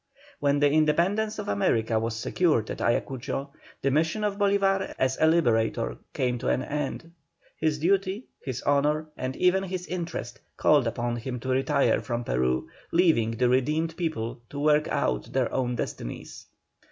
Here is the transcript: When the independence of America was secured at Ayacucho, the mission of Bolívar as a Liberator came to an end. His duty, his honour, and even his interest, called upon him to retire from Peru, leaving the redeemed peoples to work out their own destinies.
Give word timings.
When 0.39 0.59
the 0.59 0.71
independence 0.71 1.37
of 1.37 1.47
America 1.47 1.99
was 1.99 2.15
secured 2.15 2.71
at 2.71 2.81
Ayacucho, 2.81 3.49
the 3.83 3.91
mission 3.91 4.23
of 4.23 4.39
Bolívar 4.39 4.95
as 4.97 5.15
a 5.21 5.27
Liberator 5.27 5.99
came 6.11 6.39
to 6.39 6.47
an 6.49 6.63
end. 6.63 7.11
His 7.57 7.77
duty, 7.77 8.25
his 8.43 8.63
honour, 8.63 9.09
and 9.15 9.35
even 9.35 9.61
his 9.61 9.85
interest, 9.85 10.39
called 10.57 10.87
upon 10.87 11.17
him 11.17 11.39
to 11.41 11.49
retire 11.49 12.01
from 12.01 12.23
Peru, 12.23 12.67
leaving 12.91 13.29
the 13.37 13.47
redeemed 13.47 13.95
peoples 13.95 14.39
to 14.49 14.57
work 14.59 14.87
out 14.87 15.31
their 15.33 15.53
own 15.53 15.75
destinies. 15.75 16.47